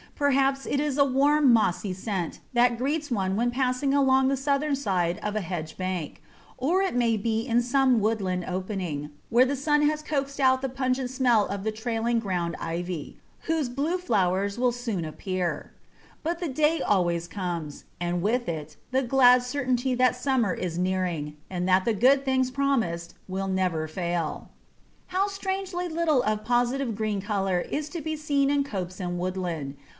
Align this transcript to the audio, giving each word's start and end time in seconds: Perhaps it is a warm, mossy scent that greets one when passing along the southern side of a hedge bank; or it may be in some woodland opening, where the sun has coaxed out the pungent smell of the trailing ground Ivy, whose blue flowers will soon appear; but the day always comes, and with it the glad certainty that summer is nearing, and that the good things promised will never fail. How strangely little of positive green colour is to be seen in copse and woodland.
Perhaps 0.15 0.67
it 0.67 0.79
is 0.79 0.97
a 0.99 1.05
warm, 1.05 1.51
mossy 1.51 1.93
scent 1.93 2.41
that 2.53 2.77
greets 2.77 3.09
one 3.09 3.35
when 3.35 3.49
passing 3.49 3.93
along 3.93 4.27
the 4.27 4.37
southern 4.37 4.75
side 4.75 5.19
of 5.23 5.35
a 5.35 5.41
hedge 5.41 5.77
bank; 5.77 6.21
or 6.59 6.81
it 6.83 6.95
may 6.95 7.17
be 7.17 7.41
in 7.41 7.61
some 7.61 7.99
woodland 7.99 8.45
opening, 8.47 9.09
where 9.29 9.45
the 9.45 9.55
sun 9.55 9.81
has 9.83 10.03
coaxed 10.03 10.39
out 10.39 10.61
the 10.61 10.69
pungent 10.69 11.09
smell 11.09 11.47
of 11.47 11.63
the 11.63 11.71
trailing 11.71 12.19
ground 12.19 12.55
Ivy, 12.59 13.19
whose 13.41 13.67
blue 13.67 13.97
flowers 13.97 14.59
will 14.59 14.71
soon 14.71 15.05
appear; 15.05 15.71
but 16.21 16.39
the 16.39 16.49
day 16.49 16.81
always 16.81 17.27
comes, 17.27 17.85
and 17.99 18.21
with 18.21 18.47
it 18.49 18.77
the 18.91 19.03
glad 19.03 19.41
certainty 19.41 19.95
that 19.95 20.15
summer 20.15 20.53
is 20.53 20.77
nearing, 20.77 21.35
and 21.49 21.67
that 21.67 21.83
the 21.85 21.93
good 21.95 22.25
things 22.25 22.51
promised 22.51 23.15
will 23.27 23.47
never 23.47 23.87
fail. 23.87 24.49
How 25.07 25.27
strangely 25.27 25.87
little 25.87 26.21
of 26.23 26.45
positive 26.45 26.95
green 26.95 27.21
colour 27.21 27.61
is 27.61 27.89
to 27.89 28.01
be 28.01 28.15
seen 28.15 28.51
in 28.51 28.63
copse 28.63 28.99
and 28.99 29.17
woodland. 29.19 29.77